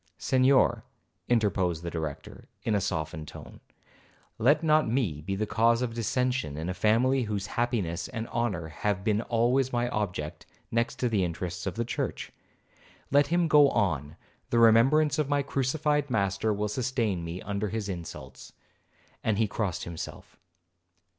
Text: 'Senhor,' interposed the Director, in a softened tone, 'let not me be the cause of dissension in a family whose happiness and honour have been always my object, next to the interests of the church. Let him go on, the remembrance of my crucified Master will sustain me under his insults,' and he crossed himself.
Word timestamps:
'Senhor,' 0.17 0.83
interposed 1.29 1.83
the 1.83 1.91
Director, 1.91 2.47
in 2.63 2.73
a 2.73 2.81
softened 2.81 3.27
tone, 3.27 3.59
'let 4.39 4.63
not 4.63 4.89
me 4.89 5.21
be 5.21 5.35
the 5.35 5.45
cause 5.45 5.83
of 5.83 5.93
dissension 5.93 6.57
in 6.57 6.69
a 6.69 6.73
family 6.73 7.21
whose 7.25 7.45
happiness 7.53 8.07
and 8.07 8.27
honour 8.29 8.69
have 8.69 9.03
been 9.03 9.21
always 9.21 9.71
my 9.71 9.87
object, 9.89 10.47
next 10.71 10.97
to 10.97 11.07
the 11.07 11.23
interests 11.23 11.67
of 11.67 11.75
the 11.75 11.85
church. 11.85 12.31
Let 13.11 13.27
him 13.27 13.47
go 13.47 13.69
on, 13.69 14.15
the 14.49 14.57
remembrance 14.57 15.19
of 15.19 15.29
my 15.29 15.43
crucified 15.43 16.09
Master 16.09 16.51
will 16.51 16.67
sustain 16.67 17.23
me 17.23 17.39
under 17.39 17.69
his 17.69 17.87
insults,' 17.87 18.53
and 19.23 19.37
he 19.37 19.47
crossed 19.47 19.83
himself. 19.83 20.35